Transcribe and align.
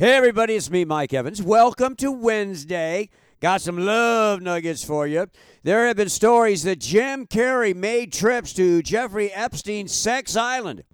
Hey, 0.00 0.12
everybody, 0.12 0.54
it's 0.54 0.70
me, 0.70 0.84
Mike 0.84 1.12
Evans. 1.12 1.42
Welcome 1.42 1.96
to 1.96 2.12
Wednesday. 2.12 3.10
Got 3.40 3.62
some 3.62 3.76
love 3.76 4.40
nuggets 4.40 4.84
for 4.84 5.08
you. 5.08 5.26
There 5.64 5.88
have 5.88 5.96
been 5.96 6.08
stories 6.08 6.62
that 6.62 6.78
Jim 6.78 7.26
Carrey 7.26 7.74
made 7.74 8.12
trips 8.12 8.52
to 8.52 8.80
Jeffrey 8.80 9.32
Epstein's 9.32 9.92
Sex 9.92 10.36
Island. 10.36 10.84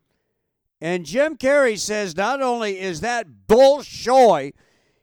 And 0.81 1.05
Jim 1.05 1.37
Carrey 1.37 1.79
says 1.79 2.17
not 2.17 2.41
only 2.41 2.81
is 2.81 3.03
that 3.03 3.27
bullshoy, 3.47 4.55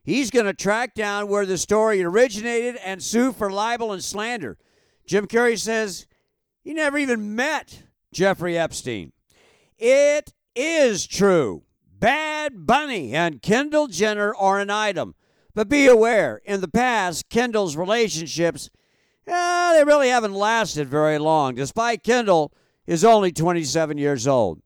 he's 0.01 0.31
going 0.31 0.47
to 0.47 0.53
track 0.55 0.95
down 0.95 1.27
where 1.27 1.45
the 1.45 1.59
story 1.59 2.01
originated 2.01 2.77
and 2.77 3.03
sue 3.03 3.31
for 3.31 3.51
libel 3.51 3.93
and 3.93 4.03
slander. 4.03 4.57
Jim 5.05 5.27
Carrey 5.27 5.59
says 5.59 6.07
he 6.63 6.73
never 6.73 6.97
even 6.97 7.35
met 7.35 7.83
Jeffrey 8.11 8.57
Epstein. 8.57 9.11
It 9.77 10.33
is 10.55 11.05
true. 11.05 11.65
Bad 12.01 12.65
Bunny 12.65 13.13
and 13.13 13.43
Kendall 13.43 13.85
Jenner 13.85 14.33
are 14.33 14.59
an 14.59 14.71
item. 14.71 15.13
But 15.53 15.69
be 15.69 15.85
aware, 15.85 16.41
in 16.45 16.59
the 16.59 16.67
past, 16.67 17.29
Kendall's 17.29 17.77
relationships, 17.77 18.71
eh, 19.27 19.73
they 19.73 19.83
really 19.83 20.09
haven't 20.09 20.33
lasted 20.33 20.89
very 20.89 21.19
long, 21.19 21.53
despite 21.53 22.03
Kendall 22.03 22.53
is 22.87 23.05
only 23.05 23.31
27 23.31 23.99
years 23.99 24.27
old. 24.27 24.63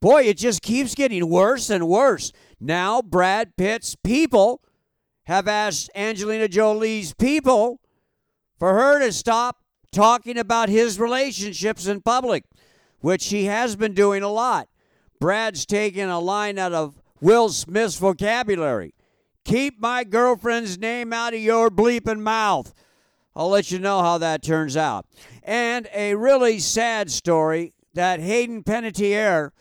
Boy, 0.00 0.22
it 0.22 0.38
just 0.38 0.60
keeps 0.60 0.96
getting 0.96 1.28
worse 1.28 1.70
and 1.70 1.86
worse. 1.86 2.32
Now, 2.58 3.00
Brad 3.00 3.56
Pitt's 3.56 3.94
people 3.94 4.60
have 5.26 5.46
asked 5.46 5.88
Angelina 5.94 6.48
Jolie's 6.48 7.14
people 7.14 7.80
for 8.58 8.74
her 8.74 8.98
to 8.98 9.12
stop 9.12 9.58
talking 9.92 10.36
about 10.36 10.68
his 10.68 10.98
relationships 10.98 11.86
in 11.86 12.00
public, 12.00 12.42
which 12.98 13.22
she 13.22 13.44
has 13.44 13.76
been 13.76 13.94
doing 13.94 14.24
a 14.24 14.28
lot. 14.28 14.68
Brad's 15.22 15.66
taking 15.66 16.06
a 16.06 16.18
line 16.18 16.58
out 16.58 16.72
of 16.72 17.00
Will 17.20 17.48
Smith's 17.48 17.94
vocabulary. 17.96 18.92
Keep 19.44 19.78
my 19.80 20.02
girlfriend's 20.02 20.78
name 20.78 21.12
out 21.12 21.32
of 21.32 21.38
your 21.38 21.70
bleeping 21.70 22.18
mouth. 22.18 22.74
I'll 23.36 23.48
let 23.48 23.70
you 23.70 23.78
know 23.78 24.00
how 24.00 24.18
that 24.18 24.42
turns 24.42 24.76
out. 24.76 25.06
And 25.44 25.88
a 25.94 26.16
really 26.16 26.58
sad 26.58 27.08
story 27.08 27.72
that 27.94 28.18
Hayden 28.18 28.64
Panettiere, 28.64 29.52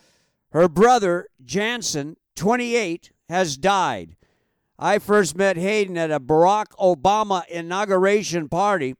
her 0.51 0.67
brother 0.67 1.27
Jansen, 1.45 2.17
28, 2.35 3.11
has 3.29 3.55
died. 3.55 4.15
I 4.79 4.97
first 4.97 5.37
met 5.37 5.57
Hayden 5.57 5.95
at 5.95 6.09
a 6.09 6.19
Barack 6.19 6.69
Obama 6.79 7.47
inauguration 7.49 8.49
party. 8.49 8.95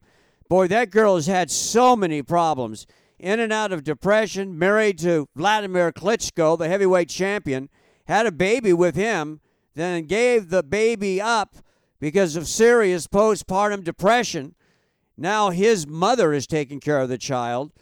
Boy, 0.48 0.68
that 0.68 0.92
girl 0.92 1.16
has 1.16 1.26
had 1.26 1.50
so 1.50 1.96
many 1.96 2.22
problems. 2.22 2.86
In 3.22 3.38
and 3.38 3.52
out 3.52 3.72
of 3.72 3.84
depression, 3.84 4.58
married 4.58 4.98
to 4.98 5.28
Wladimir 5.36 5.92
Klitschko, 5.92 6.58
the 6.58 6.68
heavyweight 6.68 7.08
champion, 7.08 7.68
had 8.06 8.26
a 8.26 8.32
baby 8.32 8.72
with 8.72 8.96
him 8.96 9.40
then 9.74 10.04
gave 10.04 10.50
the 10.50 10.62
baby 10.62 11.20
up 11.20 11.56
because 11.98 12.36
of 12.36 12.48
serious 12.48 13.06
postpartum 13.06 13.84
depression. 13.84 14.54
Now 15.16 15.50
his 15.50 15.86
mother 15.86 16.32
is 16.32 16.46
taking 16.46 16.80
care 16.80 16.98
of 16.98 17.08
the 17.08 17.16
child. 17.16 17.72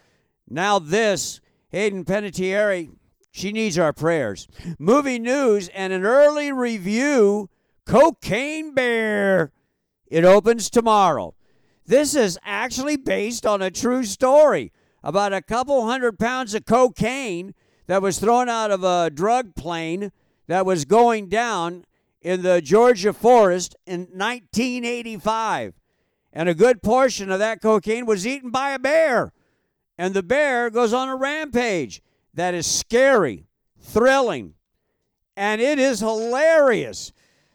Now 0.49 0.79
this, 0.79 1.41
Hayden 1.71 2.05
Panettiere, 2.05 2.91
she 3.31 3.51
needs 3.51 3.79
our 3.79 3.93
prayers. 3.93 4.47
Movie 4.79 5.19
news 5.19 5.69
and 5.69 5.93
an 5.93 6.05
early 6.05 6.53
review 6.53 7.49
Cocaine 7.87 8.75
Bear. 8.75 9.53
It 10.07 10.25
opens 10.25 10.69
tomorrow. 10.69 11.35
This 11.87 12.15
is 12.15 12.39
actually 12.45 12.97
based 12.97 13.47
on 13.47 13.63
a 13.63 13.71
true 13.71 14.05
story 14.05 14.73
about 15.03 15.33
a 15.33 15.43
couple 15.43 15.87
hundred 15.87 16.19
pounds 16.19 16.55
of 16.55 16.67
cocaine 16.67 17.55
that 17.87 18.03
was 18.03 18.19
thrown 18.19 18.49
out 18.49 18.71
of 18.71 18.85
a 18.85 19.11
drug 19.11 19.55
plane 19.55 20.13
that 20.47 20.67
was 20.67 20.85
going 20.85 21.29
down 21.29 21.85
in 22.23 22.43
the 22.43 22.61
Georgia 22.61 23.13
forest 23.13 23.77
in 23.87 24.01
1985. 24.13 25.75
And 26.33 26.49
a 26.49 26.55
good 26.55 26.83
portion 26.83 27.31
of 27.31 27.39
that 27.39 27.61
cocaine 27.61 28.07
was 28.07 28.27
eaten 28.27 28.51
by 28.51 28.71
a 28.71 28.79
bear. 28.79 29.33
And 29.99 30.15
the 30.15 30.23
bear 30.23 30.71
goes 30.71 30.93
on 30.93 31.09
a 31.09 31.17
rampage 31.17 32.03
that 32.35 32.55
is 32.55 32.67
scary, 32.67 33.47
thrilling, 33.81 34.55
and 35.37 35.61
it 35.61 35.79
is 35.79 36.01
hilarious. 36.01 37.13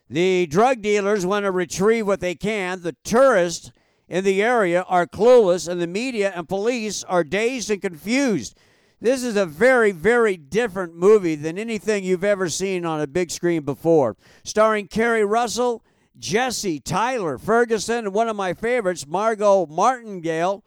The 0.10 0.46
drug 0.48 0.82
dealers 0.82 1.26
want 1.26 1.46
to 1.46 1.52
retrieve 1.52 2.06
what 2.06 2.20
they 2.20 2.36
can. 2.36 2.82
The 2.82 2.96
tourists 3.04 3.72
in 4.08 4.24
the 4.24 4.42
area 4.42 4.84
are 4.88 5.08
clueless, 5.08 5.68
and 5.68 5.82
the 5.82 5.88
media 5.88 6.32
and 6.36 6.48
police 6.48 7.04
are 7.06 7.24
dazed 7.24 7.70
and 7.70 7.82
confused. 7.82 8.58
This 9.02 9.24
is 9.24 9.36
a 9.36 9.46
very, 9.46 9.92
very 9.92 10.38
different 10.38 10.96
movie 10.96 11.36
than 11.36 11.58
anything 11.58 12.04
you've 12.04 12.24
ever 12.24 12.50
seen 12.50 12.86
on 12.86 13.02
a 13.02 13.08
big 13.08 13.30
screen 13.30 13.64
before. 13.64 14.16
Starring 14.44 14.88
Keri 14.88 15.26
Russell, 15.26 15.84
Jesse, 16.18 16.80
Tyler, 16.80 17.38
Ferguson, 17.38 18.06
and 18.06 18.14
one 18.14 18.30
of 18.30 18.36
my 18.36 18.54
favorites, 18.54 19.06
Margo 19.06 19.66
Martindale, 19.66 20.64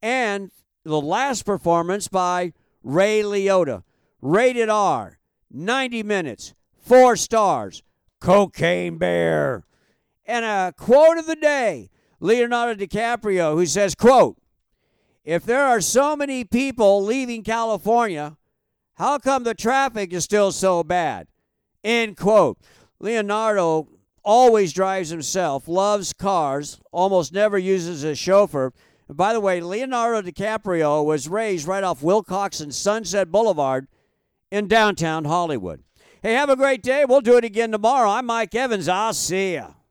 and 0.00 0.50
the 0.84 1.00
last 1.00 1.44
performance 1.44 2.08
by 2.08 2.52
Ray 2.82 3.22
Liotta. 3.22 3.82
Rated 4.22 4.68
R, 4.68 5.18
90 5.52 6.02
minutes, 6.02 6.54
four 6.80 7.16
stars, 7.16 7.82
Cocaine 8.20 8.96
Bear. 8.96 9.64
And 10.24 10.44
a 10.44 10.72
quote 10.76 11.18
of 11.18 11.26
the 11.26 11.36
day, 11.36 11.90
Leonardo 12.20 12.84
DiCaprio, 12.84 13.54
who 13.54 13.66
says, 13.66 13.94
quote, 13.94 14.36
if 15.24 15.44
there 15.44 15.64
are 15.64 15.80
so 15.80 16.16
many 16.16 16.44
people 16.44 17.02
leaving 17.04 17.42
California, 17.42 18.36
how 18.94 19.18
come 19.18 19.44
the 19.44 19.54
traffic 19.54 20.12
is 20.12 20.24
still 20.24 20.52
so 20.52 20.82
bad? 20.82 21.26
End 21.82 22.16
quote. 22.16 22.58
Leonardo 22.98 23.88
always 24.24 24.72
drives 24.72 25.10
himself, 25.10 25.68
loves 25.68 26.12
cars, 26.12 26.80
almost 26.92 27.32
never 27.32 27.58
uses 27.58 28.04
a 28.04 28.14
chauffeur. 28.14 28.72
And 29.08 29.16
by 29.16 29.32
the 29.32 29.40
way, 29.40 29.60
Leonardo 29.60 30.28
DiCaprio 30.28 31.04
was 31.04 31.28
raised 31.28 31.66
right 31.66 31.84
off 31.84 32.02
Wilcox 32.02 32.60
and 32.60 32.74
Sunset 32.74 33.30
Boulevard 33.30 33.86
in 34.50 34.66
downtown 34.66 35.24
Hollywood. 35.24 35.82
Hey, 36.22 36.32
have 36.32 36.50
a 36.50 36.56
great 36.56 36.82
day. 36.82 37.04
We'll 37.04 37.20
do 37.20 37.36
it 37.36 37.44
again 37.44 37.70
tomorrow. 37.70 38.10
I'm 38.10 38.26
Mike 38.26 38.54
Evans. 38.54 38.88
I'll 38.88 39.12
see 39.12 39.54
ya. 39.54 39.72